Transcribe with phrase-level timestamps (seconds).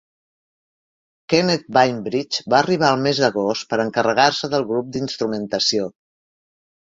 [1.33, 5.89] Kenneth Bainbridge va arribar el mes d'agost per encarregar-se del grup d'instrumentació.